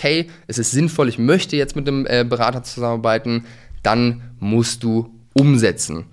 okay, 0.00 0.30
es 0.46 0.58
ist 0.58 0.70
sinnvoll, 0.70 1.08
ich 1.08 1.18
möchte 1.18 1.56
jetzt 1.56 1.76
mit 1.76 1.86
einem 1.86 2.06
äh, 2.06 2.24
Berater 2.24 2.62
zusammenarbeiten, 2.62 3.44
dann 3.82 4.22
musst 4.38 4.82
du 4.82 5.10
umsetzen. 5.34 6.06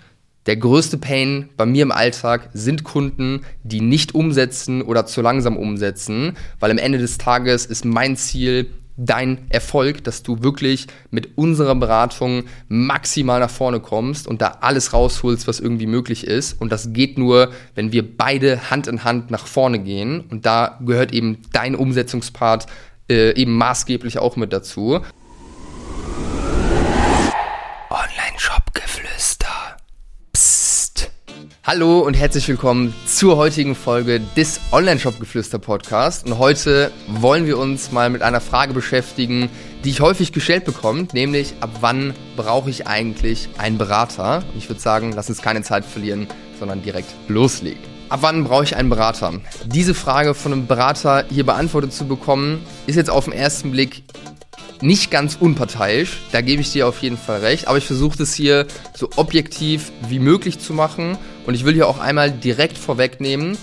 Der 0.46 0.58
größte 0.58 0.98
Pain 0.98 1.50
bei 1.56 1.66
mir 1.66 1.84
im 1.84 1.92
Alltag 1.92 2.50
sind 2.54 2.84
Kunden, 2.84 3.42
die 3.64 3.82
nicht 3.82 4.14
umsetzen 4.14 4.82
oder 4.82 5.06
zu 5.06 5.22
langsam 5.22 5.58
umsetzen, 5.58 6.38
weil 6.60 6.72
am 6.72 6.78
Ende 6.78 6.98
des 6.98 7.18
Tages 7.18 7.66
ist 7.66 7.86
mein 7.86 8.18
Ziel, 8.18 8.68
dein 8.98 9.46
Erfolg, 9.50 10.04
dass 10.04 10.24
du 10.24 10.42
wirklich 10.42 10.88
mit 11.12 11.38
unserer 11.38 11.76
Beratung 11.76 12.44
maximal 12.68 13.40
nach 13.40 13.50
vorne 13.50 13.80
kommst 13.80 14.28
und 14.28 14.42
da 14.42 14.58
alles 14.62 14.92
rausholst, 14.92 15.48
was 15.48 15.60
irgendwie 15.60 15.86
möglich 15.86 16.26
ist. 16.26 16.60
Und 16.60 16.72
das 16.72 16.94
geht 16.94 17.18
nur, 17.18 17.52
wenn 17.76 17.92
wir 17.92 18.18
beide 18.18 18.72
Hand 18.72 18.88
in 18.88 19.04
Hand 19.04 19.30
nach 19.30 19.46
vorne 19.46 19.80
gehen. 19.80 20.22
Und 20.32 20.46
da 20.46 20.80
gehört 20.84 21.14
eben 21.14 21.38
dein 21.54 21.76
Umsetzungspart 21.76 22.66
äh, 23.10 23.40
eben 23.40 23.56
maßgeblich 23.56 24.20
auch 24.20 24.36
mit 24.36 24.54
dazu. 24.54 25.02
Hallo 31.68 32.00
und 32.00 32.14
herzlich 32.14 32.48
willkommen 32.48 32.94
zur 33.06 33.36
heutigen 33.36 33.76
Folge 33.76 34.22
des 34.38 34.62
Online-Shop-Geflüster-Podcast. 34.72 36.26
Und 36.26 36.38
heute 36.38 36.92
wollen 37.10 37.46
wir 37.46 37.58
uns 37.58 37.92
mal 37.92 38.10
mit 38.10 38.22
einer 38.22 38.40
Frage 38.40 38.74
beschäftigen, 38.74 39.50
die 39.84 39.90
ich 39.90 40.00
häufig 40.00 40.32
gestellt 40.32 40.64
bekomme, 40.64 41.10
nämlich 41.12 41.56
ab 41.60 41.72
wann 41.82 42.14
brauche 42.38 42.70
ich 42.70 42.88
eigentlich 42.88 43.50
einen 43.58 43.78
Berater? 43.78 44.46
Und 44.54 44.58
ich 44.58 44.70
würde 44.70 44.80
sagen, 44.80 45.12
lass 45.12 45.28
uns 45.28 45.42
keine 45.42 45.62
Zeit 45.62 45.84
verlieren, 45.84 46.28
sondern 46.58 46.84
direkt 46.84 47.14
loslegen. 47.28 47.97
Ab 48.10 48.20
wann 48.22 48.46
brauche 48.46 48.64
ich 48.64 48.76
einen 48.76 48.90
Berater? 48.90 49.34
Diese 49.66 49.94
Frage 49.94 50.34
von 50.34 50.54
einem 50.54 50.68
Berater 50.68 51.26
hier 51.30 51.46
beantwortet 51.46 51.92
zu 51.92 52.08
bekommen, 52.08 52.66
ist 52.86 52.96
jetzt 52.96 53.10
auf 53.10 53.26
den 53.26 53.34
ersten 53.34 53.72
Blick 53.72 54.04
nicht 54.82 55.12
ganz 55.12 55.36
unparteiisch, 55.40 56.20
da 56.32 56.42
gebe 56.42 56.62
ich 56.62 56.72
dir 56.72 56.88
auf 56.88 57.02
jeden 57.02 57.18
Fall 57.18 57.40
recht, 57.40 57.68
aber 57.68 57.78
ich 57.78 57.86
versuche 57.86 58.18
das 58.18 58.34
hier 58.34 58.68
so 58.96 59.10
objektiv 59.16 59.92
wie 60.08 60.20
möglich 60.20 60.60
zu 60.60 60.74
machen. 60.74 61.18
Und 61.46 61.56
ich 61.56 61.66
will 61.66 61.74
hier 61.74 61.88
auch 61.88 62.00
einmal 62.00 62.32
direkt 62.32 62.78
vorwegnehmen, 62.78 63.58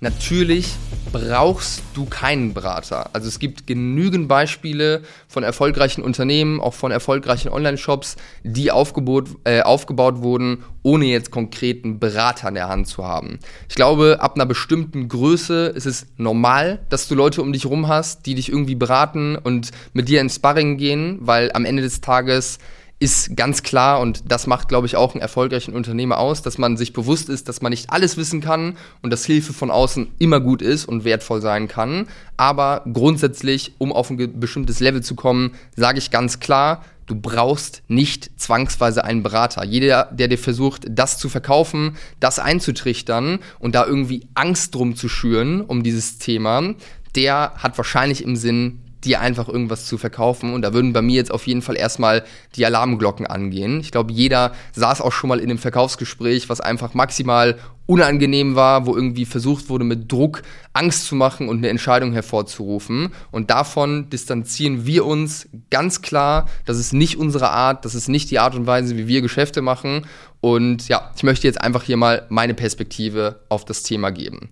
natürlich 0.00 0.68
brauchst 1.12 1.82
du 1.94 2.04
keinen 2.04 2.54
Berater. 2.54 3.10
Also 3.12 3.28
es 3.28 3.38
gibt 3.38 3.66
genügend 3.66 4.28
Beispiele 4.28 5.02
von 5.28 5.42
erfolgreichen 5.42 6.02
Unternehmen, 6.02 6.60
auch 6.60 6.74
von 6.74 6.92
erfolgreichen 6.92 7.48
Online-Shops, 7.48 8.16
die 8.44 8.70
aufgebaut, 8.70 9.28
äh, 9.44 9.62
aufgebaut 9.62 10.22
wurden, 10.22 10.64
ohne 10.82 11.06
jetzt 11.06 11.30
konkreten 11.30 11.98
Berater 11.98 12.48
an 12.48 12.54
der 12.54 12.68
Hand 12.68 12.86
zu 12.86 13.04
haben. 13.04 13.38
Ich 13.68 13.74
glaube, 13.74 14.18
ab 14.20 14.34
einer 14.36 14.46
bestimmten 14.46 15.08
Größe 15.08 15.66
ist 15.66 15.86
es 15.86 16.06
normal, 16.16 16.80
dass 16.88 17.08
du 17.08 17.14
Leute 17.14 17.42
um 17.42 17.52
dich 17.52 17.66
rum 17.66 17.88
hast, 17.88 18.26
die 18.26 18.34
dich 18.34 18.48
irgendwie 18.48 18.76
beraten 18.76 19.36
und 19.36 19.70
mit 19.92 20.08
dir 20.08 20.20
ins 20.20 20.36
Sparring 20.36 20.76
gehen, 20.76 21.18
weil 21.20 21.50
am 21.52 21.64
Ende 21.64 21.82
des 21.82 22.00
Tages 22.00 22.58
ist 23.00 23.34
ganz 23.34 23.62
klar 23.62 23.98
und 24.00 24.30
das 24.30 24.46
macht, 24.46 24.68
glaube 24.68 24.86
ich, 24.86 24.94
auch 24.94 25.14
einen 25.14 25.22
erfolgreichen 25.22 25.72
Unternehmer 25.72 26.18
aus, 26.18 26.42
dass 26.42 26.58
man 26.58 26.76
sich 26.76 26.92
bewusst 26.92 27.30
ist, 27.30 27.48
dass 27.48 27.62
man 27.62 27.70
nicht 27.70 27.90
alles 27.90 28.18
wissen 28.18 28.42
kann 28.42 28.76
und 29.00 29.10
dass 29.10 29.24
Hilfe 29.24 29.54
von 29.54 29.70
außen 29.70 30.08
immer 30.18 30.38
gut 30.38 30.60
ist 30.60 30.84
und 30.84 31.04
wertvoll 31.04 31.40
sein 31.40 31.66
kann. 31.66 32.08
Aber 32.36 32.84
grundsätzlich, 32.92 33.72
um 33.78 33.90
auf 33.90 34.10
ein 34.10 34.38
bestimmtes 34.38 34.80
Level 34.80 35.02
zu 35.02 35.14
kommen, 35.14 35.52
sage 35.74 35.98
ich 35.98 36.10
ganz 36.10 36.40
klar, 36.40 36.84
du 37.06 37.14
brauchst 37.14 37.82
nicht 37.88 38.38
zwangsweise 38.38 39.02
einen 39.02 39.22
Berater. 39.22 39.64
Jeder, 39.64 40.10
der 40.12 40.28
dir 40.28 40.38
versucht, 40.38 40.84
das 40.90 41.16
zu 41.16 41.30
verkaufen, 41.30 41.96
das 42.20 42.38
einzutrichtern 42.38 43.38
und 43.58 43.74
da 43.74 43.86
irgendwie 43.86 44.28
Angst 44.34 44.74
drum 44.74 44.94
zu 44.94 45.08
schüren 45.08 45.62
um 45.62 45.82
dieses 45.82 46.18
Thema, 46.18 46.74
der 47.16 47.54
hat 47.56 47.78
wahrscheinlich 47.78 48.22
im 48.22 48.36
Sinn, 48.36 48.82
dir 49.04 49.20
einfach 49.20 49.48
irgendwas 49.48 49.86
zu 49.86 49.98
verkaufen. 49.98 50.52
Und 50.52 50.62
da 50.62 50.72
würden 50.72 50.92
bei 50.92 51.02
mir 51.02 51.16
jetzt 51.16 51.32
auf 51.32 51.46
jeden 51.46 51.62
Fall 51.62 51.76
erstmal 51.76 52.24
die 52.56 52.66
Alarmglocken 52.66 53.26
angehen. 53.26 53.80
Ich 53.80 53.90
glaube, 53.90 54.12
jeder 54.12 54.52
saß 54.72 55.00
auch 55.00 55.12
schon 55.12 55.28
mal 55.28 55.38
in 55.38 55.50
einem 55.50 55.58
Verkaufsgespräch, 55.58 56.48
was 56.48 56.60
einfach 56.60 56.94
maximal 56.94 57.58
unangenehm 57.86 58.54
war, 58.54 58.86
wo 58.86 58.94
irgendwie 58.94 59.24
versucht 59.24 59.68
wurde, 59.68 59.84
mit 59.84 60.12
Druck 60.12 60.42
Angst 60.72 61.06
zu 61.06 61.16
machen 61.16 61.48
und 61.48 61.58
eine 61.58 61.70
Entscheidung 61.70 62.12
hervorzurufen. 62.12 63.08
Und 63.32 63.50
davon 63.50 64.08
distanzieren 64.10 64.86
wir 64.86 65.04
uns 65.04 65.48
ganz 65.70 66.00
klar. 66.00 66.48
Das 66.66 66.78
ist 66.78 66.92
nicht 66.92 67.16
unsere 67.16 67.50
Art, 67.50 67.84
das 67.84 67.96
ist 67.96 68.08
nicht 68.08 68.30
die 68.30 68.38
Art 68.38 68.54
und 68.54 68.66
Weise, 68.66 68.96
wie 68.96 69.08
wir 69.08 69.22
Geschäfte 69.22 69.60
machen. 69.60 70.06
Und 70.40 70.88
ja, 70.88 71.10
ich 71.16 71.24
möchte 71.24 71.48
jetzt 71.48 71.60
einfach 71.60 71.82
hier 71.82 71.96
mal 71.96 72.26
meine 72.28 72.54
Perspektive 72.54 73.40
auf 73.48 73.64
das 73.64 73.82
Thema 73.82 74.10
geben. 74.10 74.50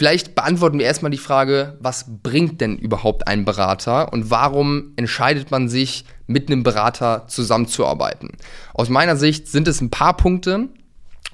Vielleicht 0.00 0.34
beantworten 0.34 0.78
wir 0.78 0.86
erstmal 0.86 1.10
die 1.10 1.18
Frage, 1.18 1.76
was 1.78 2.06
bringt 2.22 2.62
denn 2.62 2.78
überhaupt 2.78 3.28
ein 3.28 3.44
Berater 3.44 4.14
und 4.14 4.30
warum 4.30 4.94
entscheidet 4.96 5.50
man 5.50 5.68
sich, 5.68 6.06
mit 6.26 6.48
einem 6.48 6.62
Berater 6.62 7.26
zusammenzuarbeiten? 7.28 8.30
Aus 8.72 8.88
meiner 8.88 9.16
Sicht 9.16 9.48
sind 9.48 9.68
es 9.68 9.82
ein 9.82 9.90
paar 9.90 10.16
Punkte. 10.16 10.70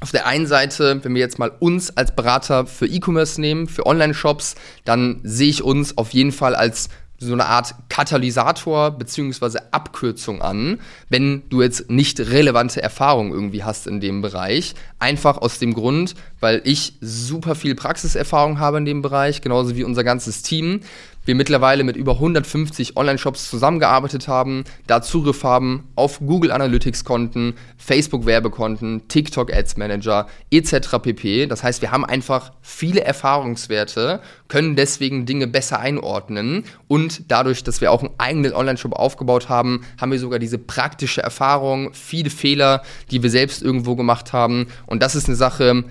Auf 0.00 0.10
der 0.10 0.27
einen 0.27 0.49
Seite, 0.49 0.99
wenn 1.04 1.15
wir 1.15 1.21
jetzt 1.21 1.38
mal 1.38 1.53
uns 1.60 1.97
als 1.97 2.16
Berater 2.16 2.66
für 2.66 2.88
E-Commerce 2.88 3.41
nehmen, 3.41 3.69
für 3.69 3.87
Online-Shops, 3.87 4.56
dann 4.84 5.21
sehe 5.22 5.50
ich 5.50 5.62
uns 5.62 5.97
auf 5.97 6.10
jeden 6.10 6.33
Fall 6.33 6.56
als 6.56 6.88
so 7.19 7.32
eine 7.32 7.47
Art 7.47 7.75
Katalysator 7.88 8.91
beziehungsweise 8.91 9.72
Abkürzung 9.72 10.43
an, 10.43 10.81
wenn 11.09 11.43
du 11.49 11.62
jetzt 11.62 11.91
nicht 11.91 12.21
relevante 12.21 12.82
Erfahrungen 12.82 13.32
irgendwie 13.32 13.65
hast 13.65 13.87
in 13.87 14.00
dem 14.00 14.22
Bereich. 14.22 14.75
Einfach 14.99 15.38
aus 15.38 15.59
dem 15.59 15.75
Grund, 15.75 16.15
weil 16.41 16.60
ich 16.65 16.94
super 17.00 17.54
viel 17.54 17.75
Praxiserfahrung 17.75 18.59
habe 18.59 18.78
in 18.78 18.84
dem 18.84 19.03
Bereich, 19.03 19.41
genauso 19.41 19.77
wie 19.77 19.84
unser 19.84 20.04
ganzes 20.04 20.43
Team 20.43 20.81
wir 21.26 21.34
mittlerweile 21.34 21.84
mit 21.84 21.97
über 21.97 22.12
150 22.12 22.97
Online-Shops 22.97 23.50
zusammengearbeitet 23.50 24.28
haben, 24.28 24.64
da 24.87 25.03
Zugriff 25.03 25.44
haben 25.44 25.88
auf 25.97 26.20
Google 26.20 26.53
Analytics-Konten, 26.53 27.54
Facebook-Werbekonten, 27.76 29.09
TikTok 29.09 29.53
Ads 29.53 29.76
Manager 29.76 30.28
etc. 30.50 30.98
pp. 31.03 31.47
Das 31.47 31.62
heißt, 31.62 31.82
wir 31.82 31.91
haben 31.91 32.04
einfach 32.04 32.53
viele 32.62 33.03
Erfahrungswerte, 33.03 34.20
können 34.48 34.76
deswegen 34.76 35.26
Dinge 35.26 35.48
besser 35.48 35.81
einordnen 35.81 36.65
und 36.88 37.31
dadurch, 37.31 37.65
dass 37.65 37.81
wir 37.81 37.91
auch 37.91 38.03
einen 38.03 38.15
eigenen 38.19 38.54
Online-Shop 38.54 38.92
aufgebaut 38.92 39.48
haben, 39.48 39.84
haben 40.00 40.12
wir 40.12 40.20
sogar 40.20 40.38
diese 40.38 40.59
praktische 40.59 41.22
Erfahrung, 41.22 41.92
viele 41.92 42.31
Fehler, 42.31 42.82
die 43.10 43.22
wir 43.22 43.31
selbst 43.31 43.62
irgendwo 43.62 43.97
gemacht 43.97 44.32
haben 44.32 44.69
und 44.86 45.03
das 45.03 45.16
ist 45.16 45.26
eine 45.26 45.36
Sache, 45.36 45.84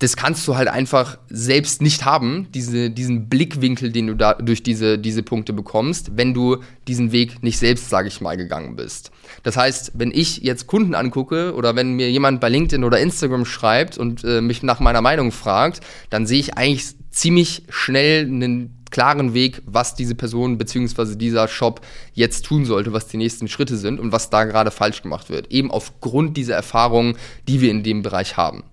das 0.00 0.16
kannst 0.16 0.46
du 0.48 0.56
halt 0.56 0.68
einfach 0.68 1.18
selbst 1.30 1.80
nicht 1.80 2.04
haben, 2.04 2.48
diese, 2.52 2.90
diesen 2.90 3.28
Blickwinkel, 3.28 3.92
den 3.92 4.08
du 4.08 4.14
da 4.14 4.34
durch 4.34 4.62
diese, 4.62 4.98
diese 4.98 5.22
Punkte 5.22 5.52
bekommst, 5.52 6.16
wenn 6.16 6.34
du 6.34 6.58
diesen 6.88 7.12
Weg 7.12 7.42
nicht 7.42 7.58
selbst, 7.58 7.90
sage 7.90 8.08
ich 8.08 8.20
mal, 8.20 8.36
gegangen 8.36 8.74
bist. 8.74 9.12
Das 9.44 9.56
heißt, 9.56 9.92
wenn 9.94 10.10
ich 10.10 10.38
jetzt 10.38 10.66
Kunden 10.66 10.94
angucke 10.94 11.54
oder 11.54 11.76
wenn 11.76 11.92
mir 11.92 12.10
jemand 12.10 12.40
bei 12.40 12.48
LinkedIn 12.48 12.82
oder 12.82 12.98
Instagram 12.98 13.44
schreibt 13.44 13.96
und 13.96 14.24
äh, 14.24 14.40
mich 14.40 14.62
nach 14.62 14.80
meiner 14.80 15.00
Meinung 15.00 15.30
fragt, 15.30 15.80
dann 16.10 16.26
sehe 16.26 16.40
ich 16.40 16.56
eigentlich 16.58 16.84
ziemlich 17.10 17.62
schnell 17.68 18.24
einen 18.24 18.84
klaren 18.90 19.32
Weg, 19.32 19.62
was 19.64 19.94
diese 19.94 20.14
Person 20.14 20.58
bzw. 20.58 21.16
dieser 21.16 21.48
Shop 21.48 21.80
jetzt 22.12 22.44
tun 22.44 22.64
sollte, 22.64 22.92
was 22.92 23.06
die 23.06 23.16
nächsten 23.16 23.48
Schritte 23.48 23.76
sind 23.76 24.00
und 24.00 24.12
was 24.12 24.30
da 24.30 24.44
gerade 24.44 24.70
falsch 24.70 25.02
gemacht 25.02 25.30
wird. 25.30 25.50
Eben 25.52 25.70
aufgrund 25.70 26.36
dieser 26.36 26.54
Erfahrungen, 26.54 27.16
die 27.48 27.60
wir 27.60 27.70
in 27.70 27.82
dem 27.82 28.02
Bereich 28.02 28.36
haben. 28.36 28.64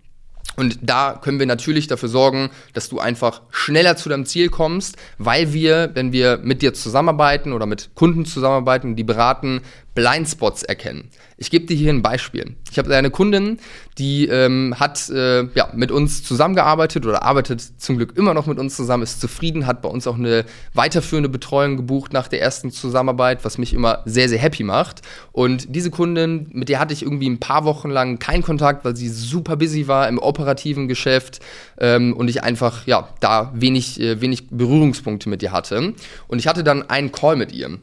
Und 0.56 0.80
da 0.82 1.18
können 1.22 1.40
wir 1.40 1.46
natürlich 1.46 1.88
dafür 1.88 2.10
sorgen, 2.10 2.50
dass 2.74 2.90
du 2.90 3.00
einfach 3.00 3.42
schneller 3.52 3.96
zu 3.96 4.10
deinem 4.10 4.26
Ziel 4.26 4.50
kommst, 4.50 4.98
weil 5.18 5.54
wir, 5.54 5.92
wenn 5.94 6.12
wir 6.12 6.40
mit 6.44 6.62
dir 6.62 6.74
zusammenarbeiten 6.74 7.54
oder 7.54 7.66
mit 7.66 7.92
Kunden 7.96 8.26
zusammenarbeiten, 8.26 8.96
die 8.96 9.04
beraten, 9.04 9.62
Blindspots 9.94 10.64
erkennen. 10.64 11.10
Ich 11.38 11.50
gebe 11.50 11.66
dir 11.66 11.76
hier 11.76 11.92
ein 11.92 12.02
Beispiel. 12.02 12.56
Ich 12.72 12.78
habe 12.78 12.96
eine 12.96 13.10
Kundin, 13.10 13.58
die 13.98 14.28
ähm, 14.28 14.76
hat 14.80 15.10
äh, 15.10 15.44
ja, 15.56 15.70
mit 15.74 15.92
uns 15.92 16.24
zusammengearbeitet 16.24 17.06
oder 17.06 17.24
arbeitet 17.24 17.62
zum 17.82 17.98
Glück 17.98 18.16
immer 18.16 18.34
noch 18.34 18.46
mit 18.46 18.60
uns 18.60 18.76
zusammen, 18.76 19.04
ist 19.04 19.20
zufrieden, 19.20 19.66
hat 19.66 19.82
bei 19.82 19.90
uns 19.90 20.08
auch 20.08 20.16
eine 20.16 20.46
weiterführende 20.74 21.30
Betreuung 21.30 21.78
gebucht 21.78 22.14
nach 22.14 22.28
der 22.28 22.42
ersten 22.42 22.72
Zusammenarbeit, 22.72 23.44
was 23.44 23.58
mich 23.58 23.74
immer 23.74 24.04
sehr, 24.06 24.30
sehr 24.30 24.38
happy 24.38 24.64
macht. 24.64 25.02
Und 25.32 25.76
diese 25.76 25.90
Kundin, 25.90 26.48
mit 26.52 26.70
der 26.70 26.80
hatte 26.80 26.94
ich 26.94 27.02
irgendwie 27.02 27.30
ein 27.30 27.40
paar 27.40 27.66
Wochen 27.66 27.90
lang 27.90 28.20
keinen 28.20 28.44
Kontakt, 28.44 28.86
weil 28.86 28.96
sie 28.96 29.10
super 29.10 29.58
busy 29.58 29.88
war 29.88 30.08
im 30.08 30.20
operativen 30.20 30.88
Geschäft 30.88 31.40
ähm, 31.80 32.14
und 32.14 32.30
ich 32.30 32.44
einfach 32.44 32.86
ja, 32.86 33.10
da 33.20 33.52
wenig, 33.56 34.00
äh, 34.00 34.22
wenig 34.22 34.50
Berührungspunkte 34.50 35.28
mit 35.28 35.44
ihr 35.44 35.52
hatte. 35.52 35.96
Und 36.28 36.40
ich 36.40 36.48
hatte 36.48 36.64
dann 36.64 36.90
einen 36.90 37.12
Call 37.12 37.36
mit 37.36 37.52
ihr. 37.52 37.80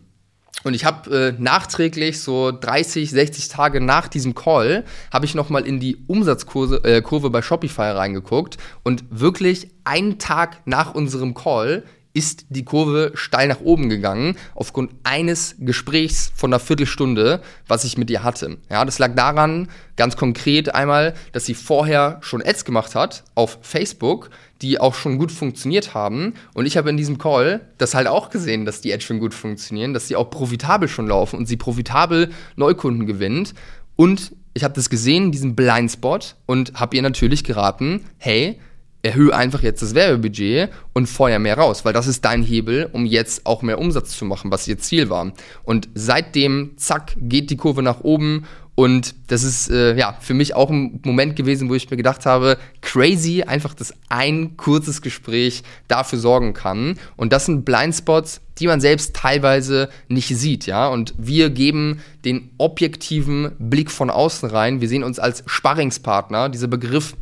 Und 0.65 0.75
ich 0.75 0.85
habe 0.85 1.35
äh, 1.39 1.41
nachträglich, 1.41 2.21
so 2.21 2.51
30, 2.51 3.11
60 3.11 3.49
Tage 3.49 3.81
nach 3.81 4.09
diesem 4.09 4.35
Call, 4.35 4.85
habe 5.13 5.25
ich 5.25 5.35
nochmal 5.35 5.67
in 5.67 5.79
die 5.79 5.97
Umsatzkurve 6.09 6.83
äh, 6.85 7.31
bei 7.31 7.43
Shopify 7.43 7.91
reingeguckt. 7.91 8.59
Und 8.83 9.05
wirklich 9.11 9.69
einen 9.85 10.19
Tag 10.19 10.63
nach 10.65 10.95
unserem 10.95 11.35
Call 11.35 11.85
ist 12.19 12.47
die 12.49 12.65
Kurve 12.65 13.13
steil 13.15 13.47
nach 13.47 13.61
oben 13.61 13.89
gegangen 13.89 14.37
aufgrund 14.57 14.91
eines 15.05 15.55
Gesprächs 15.61 16.33
von 16.35 16.53
einer 16.53 16.59
Viertelstunde, 16.59 17.41
was 17.69 17.85
ich 17.85 17.97
mit 17.97 18.11
ihr 18.11 18.25
hatte. 18.25 18.59
Ja, 18.69 18.85
das 18.85 18.99
lag 18.99 19.15
daran, 19.15 19.69
ganz 19.95 20.17
konkret 20.17 20.75
einmal, 20.75 21.15
dass 21.31 21.47
sie 21.47 21.55
vorher 21.55 22.19
schon 22.21 22.43
Ads 22.43 22.65
gemacht 22.65 22.97
hat 22.97 23.23
auf 23.37 23.59
Facebook, 23.63 24.31
die 24.63 24.81
auch 24.81 24.95
schon 24.95 25.17
gut 25.17 25.31
funktioniert 25.31 25.95
haben. 25.95 26.35
Und 26.55 26.67
ich 26.67 26.77
habe 26.77 26.91
in 26.91 26.97
diesem 26.97 27.19
Call 27.19 27.61
das 27.79 27.95
halt 27.95 28.09
auch 28.09 28.31
gesehen, 28.31 28.65
dass 28.65 28.81
die 28.81 28.93
Ads 28.93 29.05
schon 29.05 29.21
gut 29.21 29.33
funktionieren, 29.33 29.95
dass 29.95 30.09
sie 30.09 30.17
auch 30.17 30.29
profitabel 30.29 30.89
schon 30.89 31.07
laufen 31.07 31.39
und 31.39 31.47
sie 31.47 31.57
profitabel 31.57 32.33
Neukunden 32.57 33.07
gewinnt. 33.07 33.55
Und 33.95 34.33
ich 34.55 34.65
habe 34.65 34.75
das 34.75 34.91
gesehen, 34.91 35.31
diesen 35.31 35.55
Blindspot, 35.55 36.35
und 36.47 36.75
habe 36.75 36.97
ihr 36.97 37.03
natürlich 37.03 37.45
geraten, 37.45 38.05
hey, 38.17 38.59
erhöhe 39.03 39.35
einfach 39.35 39.63
jetzt 39.63 39.83
das 39.83 39.95
Werbebudget 39.95 40.71
und 40.93 41.07
feuer 41.07 41.39
mehr 41.39 41.57
raus, 41.57 41.85
weil 41.85 41.93
das 41.93 42.07
ist 42.07 42.25
dein 42.25 42.43
Hebel, 42.43 42.89
um 42.93 43.07
jetzt 43.07 43.47
auch 43.47 43.63
mehr 43.63 43.79
Umsatz 43.79 44.17
zu 44.17 44.25
machen, 44.25 44.51
was 44.51 44.67
ihr 44.67 44.79
Ziel 44.79 45.09
war. 45.09 45.33
Und 45.63 45.89
seitdem, 45.95 46.73
zack, 46.77 47.15
geht 47.17 47.51
die 47.51 47.57
Kurve 47.57 47.83
nach 47.83 48.01
oben 48.01 48.45
und 48.79 49.17
das 49.27 49.43
ist 49.43 49.73
äh, 49.73 49.97
ja 49.97 50.17
für 50.21 50.35
mich 50.35 50.55
auch 50.55 50.71
ein 50.71 51.01
Moment 51.05 51.35
gewesen, 51.35 51.69
wo 51.69 51.75
ich 51.75 51.91
mir 51.91 51.97
gedacht 51.97 52.27
habe, 52.27 52.59
crazy, 52.81 53.43
einfach, 53.43 53.75
dass 53.75 53.93
ein 54.09 54.57
kurzes 54.57 55.03
Gespräch 55.03 55.65
dafür 55.89 56.21
sorgen 56.21 56.55
kann. 56.55 56.97
Und 57.17 57.33
das 57.33 57.47
sind 57.47 57.65
Blindspots, 57.65 58.41
die 58.59 58.69
man 58.69 58.81
selbst 58.81 59.17
teilweise 59.17 59.89
nicht 60.07 60.29
sieht, 60.29 60.67
ja. 60.67 60.87
Und 60.87 61.13
wir 61.19 61.51
geben 61.51 62.03
den 62.25 62.51
objektiven 62.59 63.51
Blick 63.59 63.91
von 63.91 64.11
außen 64.11 64.49
rein. 64.49 64.81
Wir 64.81 64.87
sehen 64.89 65.03
uns 65.03 65.19
als 65.19 65.43
Sparringspartner. 65.47 66.49
Dieser 66.49 66.69
Begriff 66.69 67.17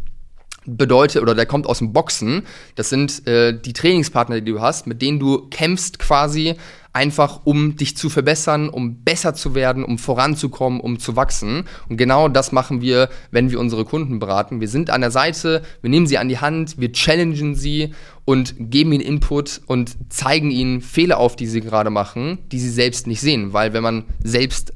bedeutet 0.67 1.23
oder 1.23 1.35
der 1.35 1.47
kommt 1.47 1.67
aus 1.67 1.79
dem 1.79 1.93
Boxen. 1.93 2.43
Das 2.75 2.89
sind 2.89 3.27
äh, 3.27 3.59
die 3.59 3.73
Trainingspartner, 3.73 4.41
die 4.41 4.53
du 4.53 4.61
hast, 4.61 4.87
mit 4.87 5.03
denen 5.03 5.19
du 5.19 5.49
kämpfst 5.49 5.99
quasi 5.99 6.57
einfach, 6.97 7.43
um 7.45 7.77
dich 7.77 7.95
zu 7.95 8.09
verbessern, 8.09 8.71
um 8.71 9.05
besser 9.05 9.35
zu 9.35 9.55
werden, 9.55 9.85
um 9.85 9.99
voranzukommen, 9.99 10.81
um 10.81 10.99
zu 10.99 11.15
wachsen. 11.15 11.65
Und 11.91 11.99
genau 11.99 12.29
das 12.29 12.53
machen 12.53 12.81
wir, 12.81 13.11
wenn 13.31 13.51
wir 13.51 13.61
unsere 13.61 13.85
Kunden 13.85 14.19
beraten. 14.19 14.63
Wir 14.63 14.69
sind 14.69 14.89
an 14.89 15.03
der 15.03 15.11
Seite, 15.11 15.63
wir 15.83 15.91
nehmen 15.91 16.07
sie 16.07 16.17
an 16.17 16.31
die 16.31 16.39
Hand, 16.39 16.79
wir 16.79 16.93
challengen 16.93 17.55
sie 17.55 17.93
und 18.25 18.55
geben 18.59 18.93
ihnen 18.93 19.03
Input 19.03 19.61
und 19.67 19.95
zeigen 20.09 20.51
ihnen 20.51 20.81
Fehler 20.81 21.19
auf, 21.19 21.37
die 21.37 21.47
sie 21.47 21.61
gerade 21.61 21.91
machen, 21.91 22.39
die 22.51 22.59
sie 22.59 22.71
selbst 22.71 23.07
nicht 23.07 23.21
sehen. 23.21 23.53
Weil 23.53 23.75
wenn 23.75 23.83
man 23.83 24.05
selbst 24.25 24.73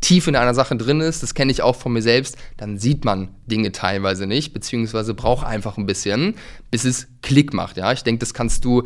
tief 0.00 0.26
in 0.26 0.36
einer 0.36 0.54
Sache 0.54 0.76
drin 0.76 1.00
ist, 1.00 1.22
das 1.22 1.34
kenne 1.34 1.52
ich 1.52 1.62
auch 1.62 1.76
von 1.76 1.92
mir 1.92 2.02
selbst, 2.02 2.36
dann 2.56 2.78
sieht 2.78 3.04
man 3.04 3.28
Dinge 3.46 3.72
teilweise 3.72 4.26
nicht, 4.26 4.52
beziehungsweise 4.52 5.14
braucht 5.14 5.46
einfach 5.46 5.76
ein 5.76 5.86
bisschen, 5.86 6.34
bis 6.70 6.84
es 6.84 7.08
Klick 7.22 7.52
macht. 7.52 7.76
Ja, 7.76 7.92
ich 7.92 8.02
denke, 8.02 8.20
das 8.20 8.34
kannst 8.34 8.64
du 8.64 8.84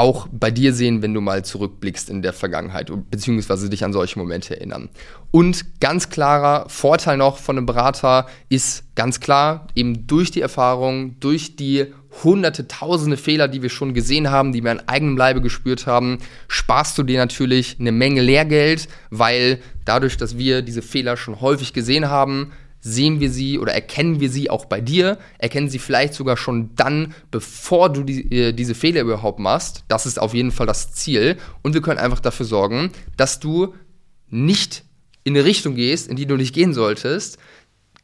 auch 0.00 0.26
bei 0.32 0.50
dir 0.50 0.72
sehen, 0.72 1.02
wenn 1.02 1.12
du 1.12 1.20
mal 1.20 1.44
zurückblickst 1.44 2.08
in 2.08 2.22
der 2.22 2.32
Vergangenheit, 2.32 2.90
beziehungsweise 3.10 3.68
dich 3.68 3.84
an 3.84 3.92
solche 3.92 4.18
Momente 4.18 4.56
erinnern. 4.56 4.88
Und 5.30 5.78
ganz 5.80 6.08
klarer 6.08 6.66
Vorteil 6.70 7.18
noch 7.18 7.36
von 7.36 7.58
einem 7.58 7.66
Berater 7.66 8.26
ist 8.48 8.84
ganz 8.94 9.20
klar, 9.20 9.66
eben 9.74 10.06
durch 10.06 10.30
die 10.30 10.40
Erfahrung, 10.40 11.20
durch 11.20 11.56
die 11.56 11.92
hunderte, 12.24 12.66
tausende 12.66 13.18
Fehler, 13.18 13.46
die 13.46 13.60
wir 13.60 13.68
schon 13.68 13.92
gesehen 13.92 14.30
haben, 14.30 14.52
die 14.52 14.64
wir 14.64 14.70
an 14.70 14.88
eigenem 14.88 15.18
Leibe 15.18 15.42
gespürt 15.42 15.86
haben, 15.86 16.18
sparst 16.48 16.96
du 16.96 17.02
dir 17.02 17.18
natürlich 17.18 17.76
eine 17.78 17.92
Menge 17.92 18.22
Lehrgeld, 18.22 18.88
weil 19.10 19.60
dadurch, 19.84 20.16
dass 20.16 20.38
wir 20.38 20.62
diese 20.62 20.80
Fehler 20.80 21.18
schon 21.18 21.42
häufig 21.42 21.74
gesehen 21.74 22.08
haben, 22.08 22.52
sehen 22.80 23.20
wir 23.20 23.30
sie 23.30 23.58
oder 23.58 23.72
erkennen 23.72 24.20
wir 24.20 24.30
sie 24.30 24.50
auch 24.50 24.64
bei 24.64 24.80
dir, 24.80 25.18
erkennen 25.38 25.68
sie 25.68 25.78
vielleicht 25.78 26.14
sogar 26.14 26.36
schon 26.36 26.74
dann, 26.76 27.14
bevor 27.30 27.90
du 27.92 28.02
die, 28.02 28.30
äh, 28.32 28.52
diese 28.52 28.74
Fehler 28.74 29.02
überhaupt 29.02 29.38
machst. 29.38 29.84
Das 29.88 30.06
ist 30.06 30.20
auf 30.20 30.34
jeden 30.34 30.50
Fall 30.50 30.66
das 30.66 30.92
Ziel. 30.92 31.36
Und 31.62 31.74
wir 31.74 31.82
können 31.82 31.98
einfach 31.98 32.20
dafür 32.20 32.46
sorgen, 32.46 32.90
dass 33.16 33.40
du 33.40 33.74
nicht 34.28 34.84
in 35.24 35.36
eine 35.36 35.44
Richtung 35.44 35.74
gehst, 35.74 36.08
in 36.08 36.16
die 36.16 36.26
du 36.26 36.36
nicht 36.36 36.54
gehen 36.54 36.72
solltest, 36.72 37.38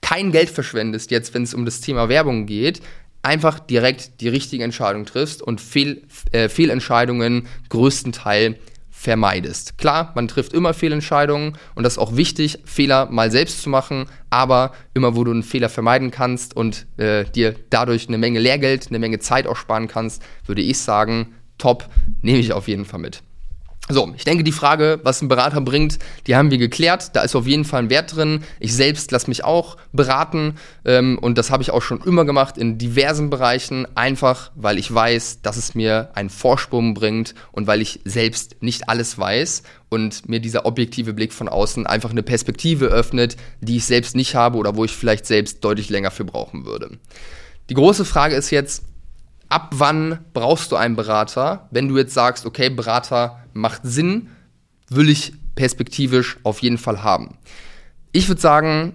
kein 0.02 0.31
Geld 0.31 0.50
verschwendest 0.50 1.11
jetzt, 1.11 1.34
wenn 1.34 1.43
es 1.43 1.55
um 1.55 1.64
das 1.64 1.81
Thema 1.81 2.08
Werbung 2.08 2.46
geht, 2.46 2.81
einfach 3.23 3.58
direkt 3.58 4.20
die 4.20 4.28
richtige 4.28 4.62
Entscheidung 4.62 5.05
triffst 5.05 5.43
und 5.43 5.61
Fehl, 5.61 6.02
äh, 6.31 6.49
Fehlentscheidungen 6.49 7.49
größtenteils 7.70 8.56
vermeidest. 9.06 9.78
Klar, 9.78 10.10
man 10.16 10.26
trifft 10.26 10.52
immer 10.52 10.74
Fehlentscheidungen 10.74 11.56
und 11.76 11.84
das 11.84 11.92
ist 11.92 11.98
auch 12.00 12.16
wichtig, 12.16 12.58
Fehler 12.64 13.06
mal 13.08 13.30
selbst 13.30 13.62
zu 13.62 13.70
machen, 13.70 14.06
aber 14.30 14.72
immer 14.94 15.14
wo 15.14 15.22
du 15.22 15.30
einen 15.30 15.44
Fehler 15.44 15.68
vermeiden 15.68 16.10
kannst 16.10 16.56
und 16.56 16.88
äh, 16.96 17.24
dir 17.24 17.54
dadurch 17.70 18.08
eine 18.08 18.18
Menge 18.18 18.40
Lehrgeld, 18.40 18.88
eine 18.88 18.98
Menge 18.98 19.20
Zeit 19.20 19.46
auch 19.46 19.54
sparen 19.54 19.86
kannst, 19.86 20.24
würde 20.44 20.60
ich 20.62 20.78
sagen, 20.78 21.36
top, 21.56 21.88
nehme 22.20 22.40
ich 22.40 22.52
auf 22.52 22.66
jeden 22.66 22.84
Fall 22.84 22.98
mit. 22.98 23.22
So, 23.88 24.12
ich 24.16 24.24
denke, 24.24 24.42
die 24.42 24.52
Frage, 24.52 24.98
was 25.04 25.22
ein 25.22 25.28
Berater 25.28 25.60
bringt, 25.60 26.00
die 26.26 26.34
haben 26.34 26.50
wir 26.50 26.58
geklärt. 26.58 27.14
Da 27.14 27.22
ist 27.22 27.36
auf 27.36 27.46
jeden 27.46 27.64
Fall 27.64 27.84
ein 27.84 27.90
Wert 27.90 28.16
drin. 28.16 28.42
Ich 28.58 28.74
selbst 28.74 29.12
lasse 29.12 29.28
mich 29.28 29.44
auch 29.44 29.76
beraten 29.92 30.56
ähm, 30.84 31.18
und 31.20 31.38
das 31.38 31.52
habe 31.52 31.62
ich 31.62 31.70
auch 31.70 31.82
schon 31.82 32.02
immer 32.02 32.24
gemacht 32.24 32.58
in 32.58 32.78
diversen 32.78 33.30
Bereichen, 33.30 33.86
einfach 33.94 34.50
weil 34.56 34.78
ich 34.78 34.92
weiß, 34.92 35.42
dass 35.42 35.56
es 35.56 35.76
mir 35.76 36.10
einen 36.14 36.30
Vorsprung 36.30 36.94
bringt 36.94 37.34
und 37.52 37.68
weil 37.68 37.80
ich 37.80 38.00
selbst 38.04 38.56
nicht 38.60 38.88
alles 38.88 39.18
weiß 39.18 39.62
und 39.88 40.28
mir 40.28 40.40
dieser 40.40 40.66
objektive 40.66 41.12
Blick 41.12 41.32
von 41.32 41.48
außen 41.48 41.86
einfach 41.86 42.10
eine 42.10 42.24
Perspektive 42.24 42.86
öffnet, 42.86 43.36
die 43.60 43.76
ich 43.76 43.84
selbst 43.84 44.16
nicht 44.16 44.34
habe 44.34 44.58
oder 44.58 44.74
wo 44.74 44.84
ich 44.84 44.92
vielleicht 44.92 45.26
selbst 45.26 45.64
deutlich 45.64 45.90
länger 45.90 46.10
für 46.10 46.24
brauchen 46.24 46.66
würde. 46.66 46.98
Die 47.70 47.74
große 47.74 48.04
Frage 48.04 48.34
ist 48.34 48.50
jetzt, 48.50 48.82
ab 49.48 49.70
wann 49.75 50.25
brauchst 50.32 50.72
du 50.72 50.76
einen 50.76 50.96
Berater, 50.96 51.69
wenn 51.70 51.88
du 51.88 51.96
jetzt 51.96 52.14
sagst, 52.14 52.46
okay, 52.46 52.70
Berater 52.70 53.40
macht 53.52 53.82
Sinn, 53.84 54.28
will 54.88 55.08
ich 55.08 55.32
perspektivisch 55.54 56.38
auf 56.43 56.60
jeden 56.60 56.78
Fall 56.78 57.02
haben. 57.02 57.38
Ich 58.12 58.28
würde 58.28 58.40
sagen, 58.40 58.94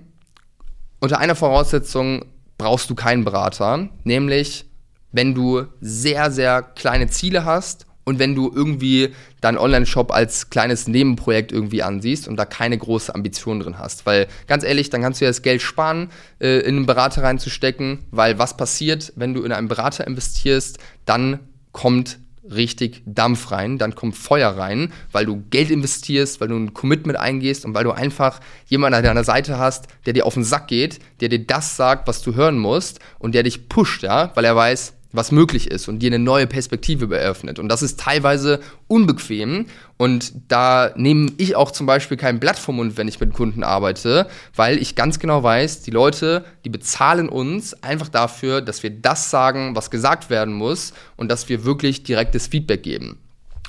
unter 1.00 1.19
einer 1.19 1.36
Voraussetzung 1.36 2.25
brauchst 2.57 2.89
du 2.89 2.95
keinen 2.95 3.24
Berater, 3.24 3.89
nämlich 4.03 4.65
wenn 5.12 5.36
du 5.36 5.65
sehr, 5.81 6.31
sehr 6.31 6.62
kleine 6.62 7.07
Ziele 7.07 7.44
hast 7.44 7.86
und 8.03 8.19
wenn 8.19 8.36
du 8.36 8.51
irgendwie 8.53 9.13
deinen 9.42 9.57
Online-Shop 9.57 10.12
als 10.12 10.50
kleines 10.50 10.88
Nebenprojekt 10.88 11.51
irgendwie 11.51 11.83
ansiehst 11.83 12.27
und 12.27 12.38
da 12.38 12.45
keine 12.45 12.77
große 12.77 13.13
Ambition 13.13 13.59
drin 13.59 13.80
hast. 13.80 14.06
Weil 14.06 14.27
ganz 14.48 14.63
ehrlich, 14.63 14.89
dann 14.89 15.01
kannst 15.01 15.21
du 15.21 15.25
ja 15.25 15.30
das 15.30 15.42
Geld 15.42 15.62
sparen, 15.62 16.09
äh, 16.39 16.59
in 16.59 16.77
einen 16.77 16.86
Berater 16.86 17.24
reinzustecken, 17.24 18.00
weil 18.12 18.39
was 18.39 18.57
passiert, 18.57 19.13
wenn 19.15 19.33
du 19.33 19.44
in 19.44 19.51
einen 19.51 19.68
Berater 19.68 20.06
investierst, 20.07 20.80
dann 21.06 21.39
kommt 21.71 22.19
richtig 22.44 23.03
Dampf 23.06 23.51
rein, 23.51 23.77
dann 23.77 23.95
kommt 23.95 24.15
Feuer 24.15 24.50
rein, 24.50 24.92
weil 25.12 25.25
du 25.25 25.44
Geld 25.50 25.69
investierst, 25.69 26.42
weil 26.42 26.47
du 26.47 26.57
ein 26.57 26.74
Commitment 26.74 27.18
eingehst 27.18 27.65
und 27.65 27.74
weil 27.74 27.83
du 27.83 27.92
einfach 27.92 28.39
jemanden 28.68 28.95
an 28.95 29.04
deiner 29.04 29.24
Seite 29.24 29.57
hast, 29.57 29.88
der 30.06 30.13
dir 30.13 30.25
auf 30.25 30.33
den 30.33 30.44
Sack 30.44 30.68
geht, 30.68 31.00
der 31.21 31.30
dir 31.30 31.45
das 31.45 31.77
sagt, 31.77 32.07
was 32.07 32.21
du 32.21 32.36
hören 32.36 32.57
musst 32.57 33.00
und 33.19 33.36
der 33.36 33.44
dich 33.44 33.69
pusht, 33.69 34.04
ja, 34.04 34.31
weil 34.36 34.45
er 34.45 34.56
weiß, 34.56 34.94
was 35.13 35.31
möglich 35.31 35.69
ist 35.69 35.87
und 35.87 35.99
dir 35.99 36.07
eine 36.07 36.19
neue 36.19 36.47
Perspektive 36.47 37.15
eröffnet. 37.17 37.59
Und 37.59 37.69
das 37.69 37.81
ist 37.81 37.99
teilweise 37.99 38.59
unbequem. 38.87 39.65
Und 39.97 40.33
da 40.47 40.91
nehme 40.95 41.31
ich 41.37 41.55
auch 41.55 41.71
zum 41.71 41.85
Beispiel 41.85 42.17
kein 42.17 42.39
Blatt 42.39 42.57
vom 42.57 42.77
Mund, 42.77 42.97
wenn 42.97 43.07
ich 43.07 43.19
mit 43.19 43.33
Kunden 43.33 43.63
arbeite, 43.63 44.27
weil 44.56 44.77
ich 44.77 44.95
ganz 44.95 45.19
genau 45.19 45.44
weiß, 45.44 45.81
die 45.81 45.91
Leute, 45.91 46.45
die 46.65 46.69
bezahlen 46.69 47.30
uns 47.30 47.73
einfach 47.83 48.09
dafür, 48.09 48.61
dass 48.61 48.83
wir 48.83 48.89
das 48.89 49.30
sagen, 49.30 49.75
was 49.75 49.91
gesagt 49.91 50.30
werden 50.30 50.53
muss 50.53 50.94
und 51.18 51.30
dass 51.30 51.49
wir 51.49 51.65
wirklich 51.65 52.03
direktes 52.03 52.47
Feedback 52.47 52.83
geben. 52.83 53.18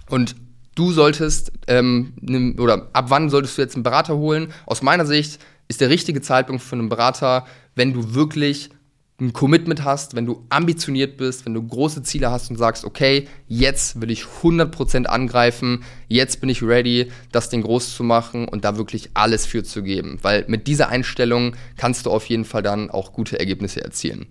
Und 0.08 0.36
du 0.74 0.92
solltest, 0.92 1.52
ähm, 1.66 2.14
oder 2.58 2.88
ab 2.92 3.06
wann 3.08 3.30
solltest 3.30 3.58
du 3.58 3.62
jetzt 3.62 3.74
einen 3.74 3.82
Berater 3.82 4.16
holen? 4.16 4.52
Aus 4.66 4.82
meiner 4.82 5.06
Sicht 5.06 5.40
ist 5.68 5.80
der 5.80 5.90
richtige 5.90 6.20
Zeitpunkt 6.20 6.62
für 6.62 6.76
einen 6.76 6.88
Berater, 6.88 7.46
wenn 7.74 7.92
du 7.92 8.14
wirklich 8.14 8.70
ein 9.22 9.32
Commitment 9.32 9.84
hast, 9.84 10.16
wenn 10.16 10.26
du 10.26 10.44
ambitioniert 10.48 11.16
bist, 11.16 11.46
wenn 11.46 11.54
du 11.54 11.62
große 11.62 12.02
Ziele 12.02 12.30
hast 12.30 12.50
und 12.50 12.56
sagst, 12.56 12.84
okay, 12.84 13.28
jetzt 13.46 14.00
will 14.00 14.10
ich 14.10 14.24
100% 14.42 15.04
angreifen, 15.04 15.84
jetzt 16.08 16.40
bin 16.40 16.50
ich 16.50 16.62
ready, 16.62 17.10
das 17.30 17.48
Ding 17.48 17.62
groß 17.62 17.94
zu 17.94 18.02
machen 18.02 18.48
und 18.48 18.64
da 18.64 18.76
wirklich 18.76 19.10
alles 19.14 19.46
für 19.46 19.62
zu 19.62 19.82
geben. 19.82 20.18
Weil 20.22 20.44
mit 20.48 20.66
dieser 20.66 20.88
Einstellung 20.88 21.54
kannst 21.76 22.06
du 22.06 22.10
auf 22.10 22.26
jeden 22.26 22.44
Fall 22.44 22.62
dann 22.62 22.90
auch 22.90 23.12
gute 23.12 23.38
Ergebnisse 23.38 23.82
erzielen. 23.82 24.26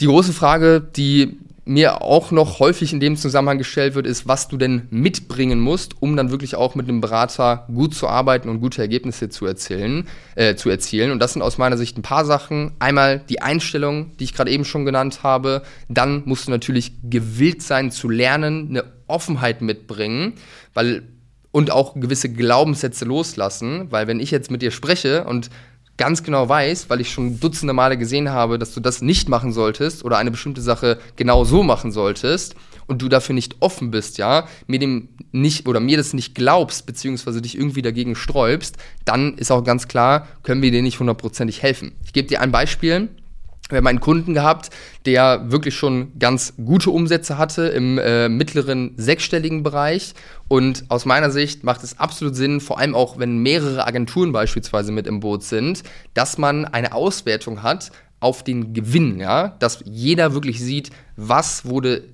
Die 0.00 0.06
große 0.06 0.32
Frage, 0.32 0.80
die 0.80 1.38
mir 1.64 2.02
auch 2.02 2.32
noch 2.32 2.58
häufig 2.58 2.92
in 2.92 3.00
dem 3.00 3.16
Zusammenhang 3.16 3.58
gestellt 3.58 3.94
wird, 3.94 4.06
ist, 4.06 4.26
was 4.26 4.48
du 4.48 4.56
denn 4.56 4.88
mitbringen 4.90 5.60
musst, 5.60 6.02
um 6.02 6.16
dann 6.16 6.30
wirklich 6.30 6.56
auch 6.56 6.74
mit 6.74 6.88
einem 6.88 7.00
Berater 7.00 7.66
gut 7.72 7.94
zu 7.94 8.08
arbeiten 8.08 8.48
und 8.48 8.60
gute 8.60 8.82
Ergebnisse 8.82 9.28
zu 9.28 9.46
erzielen. 9.46 10.08
Äh, 10.34 10.56
zu 10.56 10.70
erzielen. 10.70 11.12
Und 11.12 11.20
das 11.20 11.34
sind 11.34 11.42
aus 11.42 11.58
meiner 11.58 11.76
Sicht 11.76 11.96
ein 11.96 12.02
paar 12.02 12.24
Sachen. 12.24 12.72
Einmal 12.80 13.22
die 13.28 13.42
Einstellung, 13.42 14.16
die 14.18 14.24
ich 14.24 14.34
gerade 14.34 14.50
eben 14.50 14.64
schon 14.64 14.84
genannt 14.84 15.22
habe. 15.22 15.62
Dann 15.88 16.22
musst 16.24 16.48
du 16.48 16.50
natürlich 16.50 16.94
gewillt 17.04 17.62
sein 17.62 17.90
zu 17.92 18.08
lernen, 18.08 18.68
eine 18.70 18.84
Offenheit 19.06 19.62
mitbringen, 19.62 20.34
weil 20.74 21.04
und 21.52 21.70
auch 21.70 21.94
gewisse 21.94 22.30
Glaubenssätze 22.30 23.04
loslassen, 23.04 23.88
weil 23.90 24.06
wenn 24.06 24.20
ich 24.20 24.30
jetzt 24.30 24.50
mit 24.50 24.62
dir 24.62 24.70
spreche 24.70 25.24
und 25.24 25.50
ganz 25.96 26.22
genau 26.22 26.48
weiß, 26.48 26.88
weil 26.88 27.00
ich 27.00 27.12
schon 27.12 27.38
dutzende 27.38 27.74
Male 27.74 27.98
gesehen 27.98 28.30
habe, 28.30 28.58
dass 28.58 28.74
du 28.74 28.80
das 28.80 29.02
nicht 29.02 29.28
machen 29.28 29.52
solltest 29.52 30.04
oder 30.04 30.18
eine 30.18 30.30
bestimmte 30.30 30.60
Sache 30.60 30.98
genau 31.16 31.44
so 31.44 31.62
machen 31.62 31.92
solltest 31.92 32.54
und 32.86 33.02
du 33.02 33.08
dafür 33.08 33.34
nicht 33.34 33.56
offen 33.60 33.90
bist, 33.90 34.18
ja, 34.18 34.48
mir 34.66 34.78
dem 34.78 35.08
nicht 35.30 35.68
oder 35.68 35.80
mir 35.80 35.96
das 35.96 36.12
nicht 36.12 36.34
glaubst, 36.34 36.86
beziehungsweise 36.86 37.40
dich 37.40 37.56
irgendwie 37.56 37.82
dagegen 37.82 38.16
sträubst, 38.16 38.76
dann 39.04 39.34
ist 39.38 39.50
auch 39.50 39.64
ganz 39.64 39.88
klar, 39.88 40.28
können 40.42 40.62
wir 40.62 40.70
dir 40.70 40.82
nicht 40.82 40.98
hundertprozentig 40.98 41.62
helfen. 41.62 41.92
Ich 42.04 42.12
gebe 42.12 42.28
dir 42.28 42.40
ein 42.40 42.52
Beispiel. 42.52 43.08
Wir 43.72 43.78
haben 43.78 43.86
einen 43.86 44.00
Kunden 44.00 44.34
gehabt, 44.34 44.70
der 45.06 45.50
wirklich 45.50 45.74
schon 45.74 46.12
ganz 46.18 46.54
gute 46.62 46.90
Umsätze 46.90 47.38
hatte 47.38 47.62
im 47.62 47.98
äh, 47.98 48.28
mittleren 48.28 48.92
sechsstelligen 48.96 49.62
Bereich. 49.62 50.14
Und 50.48 50.84
aus 50.88 51.06
meiner 51.06 51.30
Sicht 51.30 51.64
macht 51.64 51.82
es 51.82 51.98
absolut 51.98 52.36
Sinn, 52.36 52.60
vor 52.60 52.78
allem 52.78 52.94
auch 52.94 53.18
wenn 53.18 53.38
mehrere 53.38 53.86
Agenturen 53.86 54.32
beispielsweise 54.32 54.92
mit 54.92 55.06
im 55.06 55.20
Boot 55.20 55.42
sind, 55.42 55.82
dass 56.12 56.36
man 56.36 56.66
eine 56.66 56.92
Auswertung 56.92 57.62
hat 57.62 57.90
auf 58.20 58.44
den 58.44 58.72
Gewinn, 58.72 59.18
ja, 59.18 59.48
dass 59.58 59.82
jeder 59.84 60.34
wirklich 60.34 60.60
sieht, 60.60 60.90
was 61.16 61.64
wurde 61.64 62.04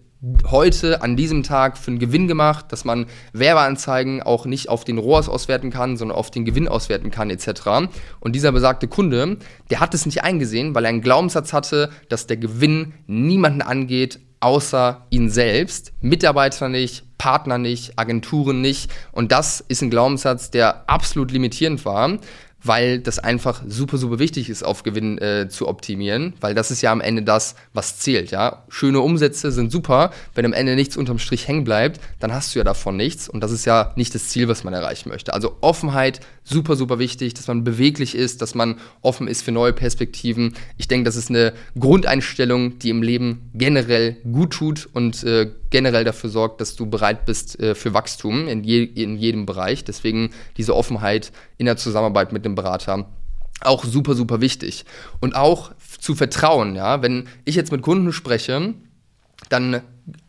heute 0.47 1.03
an 1.03 1.17
diesem 1.17 1.43
Tag 1.43 1.79
für 1.79 1.93
einen 1.93 2.01
Gewinn 2.01 2.27
gemacht, 2.27 2.67
dass 2.71 2.85
man 2.85 3.07
Werbeanzeigen 3.33 4.23
auch 4.23 4.47
nicht 4.47 4.69
auf 4.69 4.85
den 4.85 4.99
ROAS 4.99 5.29
auswerten 5.29 5.71
kann, 5.71 5.97
sondern 5.97 6.17
auf 6.19 6.31
den 6.31 6.45
Gewinn 6.45 6.67
auswerten 6.67 7.11
kann 7.11 7.31
etc. 7.31 7.91
Und 8.19 8.35
dieser 8.35 8.53
besagte 8.53 8.89
Kunde, 8.89 9.39
der 9.71 9.81
hat 9.81 9.95
es 9.95 10.07
nicht 10.07 10.25
eingesehen, 10.25 10.75
weil 10.75 10.85
er 10.85 10.91
einen 10.91 11.03
Glaubenssatz 11.03 11.53
hatte, 11.53 11.91
dass 12.09 12.27
der 12.27 12.37
Gewinn 12.37 12.95
niemanden 13.07 13.63
angeht, 13.63 14.21
außer 14.41 15.07
ihn 15.11 15.31
selbst, 15.31 15.93
Mitarbeiter 16.01 16.69
nicht, 16.69 17.05
Partner 17.19 17.59
nicht, 17.59 17.99
Agenturen 17.99 18.61
nicht. 18.61 18.91
Und 19.13 19.33
das 19.33 19.61
ist 19.61 19.83
ein 19.83 19.91
Glaubenssatz, 19.91 20.51
der 20.51 20.89
absolut 20.89 21.33
limitierend 21.33 21.85
war, 21.85 22.19
weil 22.62 22.99
das 22.99 23.19
einfach 23.19 23.62
super, 23.67 23.99
super 23.99 24.19
wichtig 24.19 24.50
ist, 24.50 24.65
auf 24.65 24.83
Gewinn 24.83 25.19
äh, 25.19 25.49
zu 25.49 25.69
optimieren, 25.69 26.35
weil 26.41 26.55
das 26.55 26.71
ist 26.71 26.83
ja 26.83 26.93
am 26.93 27.00
Ende 27.00 27.23
das, 27.23 27.55
was 27.73 27.99
zählt, 27.99 28.31
ja. 28.31 28.65
Schöne 28.69 29.00
Umsätze 29.00 29.53
sind 29.53 29.71
super, 29.71 30.11
wenn 30.35 30.45
am 30.45 30.53
Ende 30.53 30.75
nichts 30.75 30.97
unterm 30.97 31.19
Strich 31.19 31.47
hängen 31.47 31.65
bleibt, 31.65 32.00
dann 32.19 32.33
hast 32.33 32.55
du 32.55 32.59
ja 32.59 32.65
davon 32.65 32.97
nichts 32.97 33.29
und 33.29 33.41
das 33.41 33.53
ist 33.53 33.65
ja 33.65 33.93
nicht 33.97 34.15
das 34.15 34.29
Ziel, 34.29 34.49
was 34.49 34.65
man 34.65 34.75
erreichen 34.75 35.09
möchte. 35.09 35.35
Also 35.35 35.57
Offenheit, 35.61 36.21
super, 36.49 36.76
super 36.76 36.99
wichtig, 36.99 37.35
dass 37.35 37.49
man 37.49 37.64
beweglich 37.64 38.14
ist, 38.14 38.40
dass 38.43 38.55
man 38.55 38.76
offen 39.02 39.28
ist 39.28 39.43
für 39.43 39.52
neue 39.52 39.73
Perspektiven. 39.73 40.55
Ich 40.76 40.88
denke, 40.88 41.05
das 41.05 41.17
ist 41.17 41.31
eine 41.31 41.52
Grundeinstellung, 41.78 42.78
die 42.78 42.90
im 42.90 43.02
Leben 43.02 43.50
generell 43.55 44.17
gut 44.33 44.52
tut 44.52 44.88
und 44.93 45.23
äh, 45.25 45.50
generell 45.71 46.05
dafür 46.05 46.31
sorgt, 46.31 46.61
dass 46.61 46.76
du 46.76 46.87
bereit 46.87 47.26
bist 47.26 47.61
äh, 47.61 47.75
für 47.75 47.95
Wachstum 47.95 48.49
in, 48.49 48.64
je, 48.64 48.83
in 48.83 49.17
jedem 49.17 49.47
Bereich. 49.47 49.85
Deswegen 49.85 50.31
diese 50.57 50.75
Offenheit 50.75 51.33
in 51.59 51.67
der 51.67 51.76
Zusammenarbeit 51.76 52.33
mit 52.33 52.45
dem 52.45 52.55
Berater 52.55 53.09
auch 53.61 53.85
super, 53.85 54.14
super 54.14 54.40
wichtig. 54.40 54.85
Und 55.21 55.35
auch 55.35 55.73
zu 56.00 56.14
vertrauen, 56.14 56.76
ja. 56.76 57.02
Wenn 57.02 57.28
ich 57.45 57.57
jetzt 57.57 57.73
mit 57.73 57.83
Kunden 57.83 58.12
spreche, 58.12 58.75
dann 59.49 59.83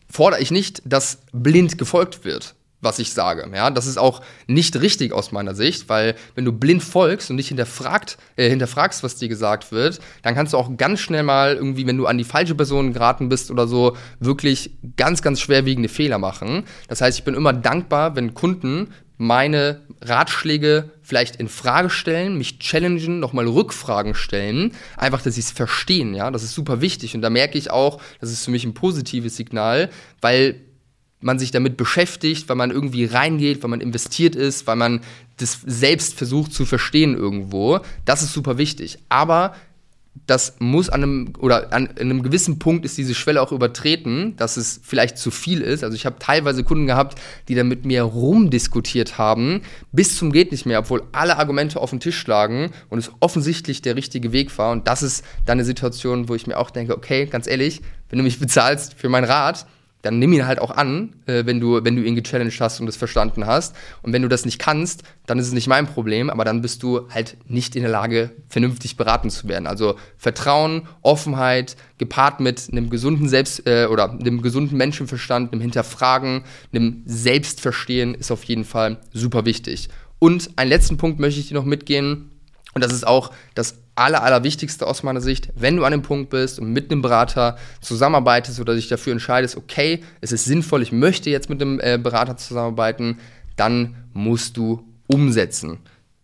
fordere 0.09 0.41
ich 0.41 0.49
nicht, 0.49 0.81
dass 0.85 1.19
blind 1.31 1.77
gefolgt 1.77 2.25
wird 2.25 2.55
was 2.81 2.99
ich 2.99 3.13
sage. 3.13 3.49
Ja, 3.53 3.69
das 3.69 3.87
ist 3.87 3.97
auch 3.97 4.21
nicht 4.47 4.79
richtig 4.81 5.11
aus 5.11 5.31
meiner 5.31 5.55
Sicht, 5.55 5.89
weil 5.89 6.15
wenn 6.35 6.45
du 6.45 6.51
blind 6.51 6.83
folgst 6.83 7.29
und 7.29 7.35
nicht 7.35 7.49
hinterfragt, 7.49 8.17
äh, 8.35 8.49
hinterfragst, 8.49 9.03
was 9.03 9.15
dir 9.15 9.27
gesagt 9.27 9.71
wird, 9.71 9.99
dann 10.21 10.35
kannst 10.35 10.53
du 10.53 10.57
auch 10.57 10.75
ganz 10.77 10.99
schnell 10.99 11.23
mal 11.23 11.55
irgendwie, 11.55 11.85
wenn 11.87 11.97
du 11.97 12.05
an 12.05 12.17
die 12.17 12.23
falsche 12.23 12.55
Person 12.55 12.93
geraten 12.93 13.29
bist 13.29 13.51
oder 13.51 13.67
so, 13.67 13.97
wirklich 14.19 14.71
ganz, 14.95 15.21
ganz 15.21 15.41
schwerwiegende 15.41 15.89
Fehler 15.89 16.17
machen. 16.17 16.63
Das 16.87 17.01
heißt, 17.01 17.17
ich 17.17 17.25
bin 17.25 17.35
immer 17.35 17.53
dankbar, 17.53 18.15
wenn 18.15 18.33
Kunden 18.33 18.93
meine 19.21 19.81
Ratschläge 20.01 20.91
vielleicht 21.01 21.35
in 21.35 21.49
Frage 21.49 21.89
stellen, 21.89 22.37
mich 22.37 22.59
challengen, 22.59 23.19
nochmal 23.19 23.47
Rückfragen 23.47 24.15
stellen, 24.15 24.71
einfach, 24.95 25.21
dass 25.21 25.35
sie 25.35 25.41
es 25.41 25.51
verstehen, 25.51 26.13
ja, 26.13 26.31
das 26.31 26.43
ist 26.43 26.53
super 26.53 26.79
wichtig 26.79 27.15
und 27.15 27.21
da 27.21 27.29
merke 27.29 27.57
ich 27.57 27.69
auch, 27.69 28.01
das 28.21 28.31
ist 28.31 28.45
für 28.45 28.51
mich 28.51 28.63
ein 28.63 28.73
positives 28.73 29.35
Signal, 29.35 29.89
weil 30.21 30.61
man 31.21 31.39
sich 31.39 31.51
damit 31.51 31.77
beschäftigt, 31.77 32.47
weil 32.49 32.55
man 32.55 32.71
irgendwie 32.71 33.05
reingeht, 33.05 33.61
weil 33.61 33.69
man 33.69 33.81
investiert 33.81 34.35
ist, 34.35 34.67
weil 34.67 34.77
man 34.77 35.01
das 35.37 35.59
selbst 35.65 36.15
versucht 36.15 36.53
zu 36.53 36.65
verstehen 36.65 37.15
irgendwo. 37.15 37.79
Das 38.05 38.21
ist 38.21 38.33
super 38.33 38.57
wichtig. 38.57 38.99
Aber 39.09 39.53
das 40.25 40.55
muss 40.59 40.89
an 40.89 41.03
einem 41.03 41.33
oder 41.39 41.71
an, 41.73 41.87
einem 41.97 42.23
gewissen 42.23 42.59
Punkt 42.59 42.85
ist 42.85 42.97
diese 42.97 43.15
Schwelle 43.15 43.41
auch 43.41 43.51
übertreten, 43.51 44.35
dass 44.37 44.57
es 44.57 44.79
vielleicht 44.83 45.17
zu 45.17 45.31
viel 45.31 45.61
ist. 45.61 45.83
Also 45.83 45.95
ich 45.95 46.05
habe 46.05 46.17
teilweise 46.19 46.63
Kunden 46.63 46.87
gehabt, 46.87 47.19
die 47.47 47.55
dann 47.55 47.67
mit 47.67 47.85
mir 47.85 48.03
rumdiskutiert 48.03 49.17
haben, 49.17 49.61
bis 49.91 50.17
zum 50.17 50.31
geht 50.31 50.51
nicht 50.51 50.65
mehr, 50.65 50.79
obwohl 50.79 51.03
alle 51.11 51.37
Argumente 51.37 51.79
auf 51.79 51.89
den 51.89 51.99
Tisch 51.99 52.25
lagen 52.27 52.71
und 52.89 52.99
es 52.99 53.11
offensichtlich 53.19 53.81
der 53.81 53.95
richtige 53.95 54.31
Weg 54.31 54.55
war. 54.57 54.71
Und 54.71 54.87
das 54.87 55.03
ist 55.03 55.23
dann 55.45 55.57
eine 55.57 55.65
Situation, 55.65 56.29
wo 56.29 56.35
ich 56.35 56.47
mir 56.47 56.57
auch 56.57 56.69
denke, 56.69 56.95
okay, 56.95 57.25
ganz 57.25 57.47
ehrlich, 57.47 57.81
wenn 58.09 58.17
du 58.17 58.23
mich 58.23 58.39
bezahlst 58.39 58.95
für 58.95 59.09
mein 59.09 59.23
Rat, 59.23 59.65
dann 60.01 60.19
nimm 60.19 60.31
ihn 60.33 60.47
halt 60.47 60.59
auch 60.59 60.71
an, 60.71 61.15
äh, 61.25 61.45
wenn, 61.45 61.59
du, 61.59 61.83
wenn 61.83 61.95
du 61.95 62.03
ihn 62.03 62.15
gechallenged 62.15 62.61
hast 62.61 62.79
und 62.79 62.87
es 62.87 62.95
verstanden 62.95 63.45
hast. 63.45 63.75
Und 64.01 64.13
wenn 64.13 64.21
du 64.21 64.29
das 64.29 64.45
nicht 64.45 64.59
kannst, 64.59 65.03
dann 65.25 65.39
ist 65.39 65.47
es 65.47 65.53
nicht 65.53 65.67
mein 65.67 65.87
Problem, 65.87 66.29
aber 66.29 66.45
dann 66.45 66.61
bist 66.61 66.83
du 66.83 67.09
halt 67.09 67.37
nicht 67.47 67.75
in 67.75 67.81
der 67.81 67.91
Lage, 67.91 68.31
vernünftig 68.47 68.95
beraten 68.95 69.29
zu 69.29 69.47
werden. 69.47 69.67
Also 69.67 69.95
Vertrauen, 70.17 70.87
Offenheit, 71.01 71.75
gepaart 71.97 72.39
mit 72.39 72.69
einem 72.71 72.89
gesunden 72.89 73.27
Selbst- 73.27 73.67
äh, 73.67 73.87
oder 73.87 74.11
einem 74.11 74.41
gesunden 74.41 74.77
Menschenverstand, 74.77 75.51
einem 75.51 75.61
Hinterfragen, 75.61 76.43
einem 76.73 77.03
Selbstverstehen 77.05 78.15
ist 78.15 78.31
auf 78.31 78.43
jeden 78.45 78.63
Fall 78.63 78.99
super 79.11 79.45
wichtig. 79.45 79.89
Und 80.19 80.51
einen 80.57 80.69
letzten 80.69 80.97
Punkt 80.97 81.19
möchte 81.19 81.39
ich 81.39 81.47
dir 81.47 81.53
noch 81.55 81.65
mitgehen. 81.65 82.28
Und 82.73 82.83
das 82.83 82.93
ist 82.93 83.05
auch 83.05 83.31
das 83.55 83.79
aller, 83.95 84.23
allerwichtigste 84.23 84.87
aus 84.87 85.03
meiner 85.03 85.21
Sicht, 85.21 85.49
wenn 85.55 85.75
du 85.75 85.83
an 85.83 85.91
dem 85.91 86.01
Punkt 86.01 86.29
bist 86.29 86.59
und 86.59 86.71
mit 86.71 86.91
einem 86.91 87.01
Berater 87.01 87.57
zusammenarbeitest 87.81 88.59
oder 88.59 88.75
dich 88.75 88.87
dafür 88.87 89.13
entscheidest, 89.13 89.57
okay, 89.57 90.03
es 90.21 90.31
ist 90.31 90.45
sinnvoll, 90.45 90.81
ich 90.81 90.91
möchte 90.91 91.29
jetzt 91.29 91.49
mit 91.49 91.61
einem 91.61 91.79
äh, 91.79 91.97
Berater 91.97 92.37
zusammenarbeiten, 92.37 93.19
dann 93.55 93.95
musst 94.13 94.55
du 94.57 94.87
umsetzen. 95.07 95.79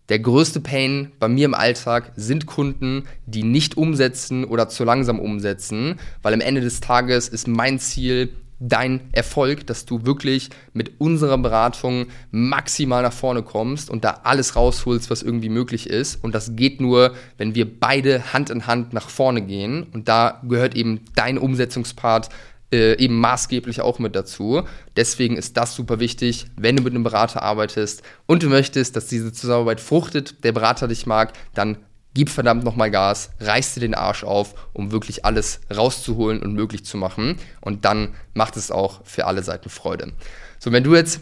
Der 0.10 0.20
größte 0.20 0.60
Pain 0.60 1.12
bei 1.20 1.28
mir 1.28 1.46
im 1.46 1.56
Alltag 1.56 2.12
sind 2.16 2.46
Kunden, 2.46 3.06
die 3.26 3.44
nicht 3.44 3.76
umsetzen 3.76 4.46
oder 4.46 4.70
zu 4.70 4.84
langsam 4.84 5.20
umsetzen, 5.20 6.00
weil 6.22 6.34
am 6.34 6.42
Ende 6.42 6.62
des 6.62 6.80
Tages 6.80 7.28
ist 7.28 7.48
mein 7.48 7.80
Ziel, 7.80 8.30
dein 8.60 9.10
Erfolg, 9.12 9.68
dass 9.68 9.86
du 9.86 10.06
wirklich 10.06 10.50
mit 10.74 11.00
unserer 11.00 11.38
Beratung 11.38 12.08
maximal 12.32 13.04
nach 13.04 13.14
vorne 13.14 13.44
kommst 13.44 13.90
und 13.90 14.04
da 14.04 14.22
alles 14.24 14.56
rausholst, 14.56 15.10
was 15.10 15.24
irgendwie 15.24 15.50
möglich 15.50 15.90
ist. 15.90 16.24
Und 16.24 16.34
das 16.34 16.56
geht 16.56 16.82
nur, 16.82 17.14
wenn 17.38 17.56
wir 17.56 17.80
beide 17.80 18.34
Hand 18.34 18.50
in 18.50 18.68
Hand 18.68 18.94
nach 18.94 19.10
vorne 19.10 19.42
gehen. 19.42 19.84
Und 19.94 20.08
da 20.08 20.42
gehört 20.48 20.76
eben 20.76 21.02
dein 21.16 21.38
Umsetzungspart 21.38 22.30
äh, 22.72 22.98
eben 22.98 23.20
maßgeblich 23.20 23.82
auch 23.82 24.00
mit 24.00 24.16
dazu. 24.16 24.64
Deswegen 24.96 25.38
ist 25.38 25.58
das 25.58 25.76
super 25.76 26.00
wichtig, 26.00 26.48
wenn 26.58 26.76
du 26.76 26.84
mit 26.84 26.94
einem 26.94 27.04
Berater 27.04 27.44
arbeitest 27.44 28.04
und 28.26 28.44
du 28.44 28.50
möchtest, 28.50 28.96
dass 28.96 29.08
diese 29.08 29.32
Zusammenarbeit 29.32 29.80
fruchtet, 29.80 30.44
der 30.44 30.52
Berater 30.52 30.88
dich 30.88 31.06
mag, 31.06 31.34
dann 31.54 31.78
gib 32.16 32.30
verdammt 32.30 32.64
nochmal 32.64 32.90
Gas, 32.90 33.30
reiß 33.40 33.76
dir 33.76 33.82
den 33.82 33.94
Arsch 33.94 34.24
auf, 34.24 34.56
um 34.74 34.92
wirklich 34.92 35.26
alles 35.26 35.60
rauszuholen 35.76 36.42
und 36.42 36.54
möglich 36.54 36.84
zu 36.84 36.98
machen. 36.98 37.38
Und 37.62 37.86
dann 37.86 38.16
macht 38.34 38.58
es 38.58 38.72
auch 38.72 39.02
für 39.04 39.28
alle 39.28 39.44
Seiten 39.44 39.70
Freude. 39.70 40.14
So, 40.58 40.72
wenn 40.72 40.84
du 40.84 40.96
jetzt 40.96 41.20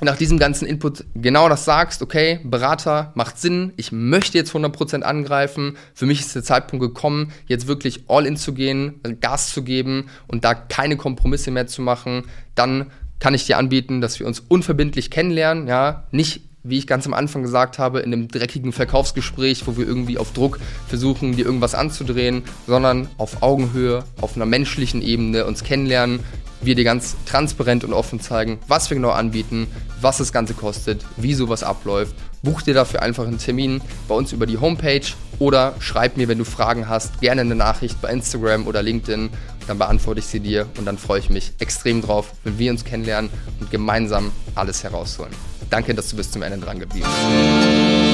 nach 0.00 0.16
diesem 0.16 0.38
ganzen 0.38 0.66
Input 0.66 1.04
genau 1.14 1.48
das 1.48 1.64
sagst, 1.64 2.02
okay, 2.02 2.40
Berater 2.44 3.12
macht 3.14 3.38
Sinn, 3.38 3.72
ich 3.76 3.90
möchte 3.90 4.38
jetzt 4.38 4.52
100% 4.52 5.02
angreifen, 5.02 5.76
für 5.94 6.06
mich 6.06 6.20
ist 6.20 6.34
der 6.34 6.44
Zeitpunkt 6.44 6.84
gekommen, 6.84 7.32
jetzt 7.46 7.66
wirklich 7.66 8.04
all 8.08 8.26
in 8.26 8.36
zu 8.36 8.52
gehen, 8.52 9.00
Gas 9.20 9.52
zu 9.52 9.62
geben 9.62 10.08
und 10.28 10.44
da 10.44 10.54
keine 10.54 10.96
Kompromisse 10.96 11.50
mehr 11.50 11.66
zu 11.66 11.82
machen, 11.82 12.24
dann 12.54 12.90
kann 13.18 13.34
ich 13.34 13.46
dir 13.46 13.58
anbieten, 13.58 14.00
dass 14.00 14.20
wir 14.20 14.26
uns 14.26 14.38
unverbindlich 14.40 15.10
kennenlernen, 15.10 15.66
ja, 15.66 16.06
nicht 16.12 16.47
wie 16.68 16.78
ich 16.78 16.86
ganz 16.86 17.06
am 17.06 17.14
Anfang 17.14 17.42
gesagt 17.42 17.78
habe, 17.78 18.00
in 18.00 18.12
einem 18.12 18.28
dreckigen 18.28 18.72
Verkaufsgespräch, 18.72 19.66
wo 19.66 19.76
wir 19.76 19.86
irgendwie 19.86 20.18
auf 20.18 20.32
Druck 20.32 20.58
versuchen, 20.86 21.36
dir 21.36 21.46
irgendwas 21.46 21.74
anzudrehen, 21.74 22.42
sondern 22.66 23.08
auf 23.18 23.42
Augenhöhe, 23.42 24.04
auf 24.20 24.36
einer 24.36 24.46
menschlichen 24.46 25.02
Ebene 25.02 25.46
uns 25.46 25.64
kennenlernen, 25.64 26.20
wir 26.60 26.74
dir 26.74 26.84
ganz 26.84 27.16
transparent 27.26 27.84
und 27.84 27.92
offen 27.92 28.20
zeigen, 28.20 28.58
was 28.66 28.90
wir 28.90 28.96
genau 28.96 29.10
anbieten, 29.10 29.68
was 30.00 30.18
das 30.18 30.32
Ganze 30.32 30.54
kostet, 30.54 31.04
wie 31.16 31.34
sowas 31.34 31.62
abläuft. 31.62 32.14
Buch 32.42 32.62
dir 32.62 32.74
dafür 32.74 33.02
einfach 33.02 33.26
einen 33.26 33.38
Termin 33.38 33.80
bei 34.08 34.14
uns 34.14 34.32
über 34.32 34.46
die 34.46 34.58
Homepage 34.58 35.06
oder 35.38 35.74
schreib 35.78 36.16
mir, 36.16 36.28
wenn 36.28 36.38
du 36.38 36.44
Fragen 36.44 36.88
hast, 36.88 37.20
gerne 37.20 37.42
eine 37.42 37.54
Nachricht 37.54 38.00
bei 38.00 38.10
Instagram 38.10 38.66
oder 38.66 38.82
LinkedIn. 38.82 39.30
Dann 39.66 39.78
beantworte 39.78 40.20
ich 40.20 40.26
sie 40.26 40.40
dir 40.40 40.66
und 40.78 40.84
dann 40.84 40.98
freue 40.98 41.20
ich 41.20 41.30
mich 41.30 41.52
extrem 41.58 42.00
drauf, 42.00 42.32
wenn 42.44 42.58
wir 42.58 42.70
uns 42.70 42.84
kennenlernen 42.84 43.30
und 43.60 43.70
gemeinsam 43.70 44.32
alles 44.54 44.82
herausholen. 44.82 45.32
Danke, 45.70 45.94
dass 45.94 46.08
du 46.10 46.16
bis 46.16 46.30
zum 46.30 46.42
Ende 46.42 46.58
dran 46.58 46.78
geblieben 46.78 47.06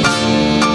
bist. 0.02 0.73